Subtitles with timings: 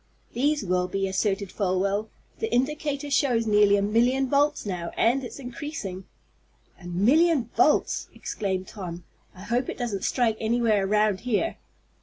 [0.33, 2.09] "These will be," asserted Folwell.
[2.39, 6.05] "The indicator shows nearly a million volts now, and it's increasing."
[6.81, 9.03] "A million volts!" exclaimed Tom.
[9.35, 11.57] "I hope it doesn't strike anywhere around here."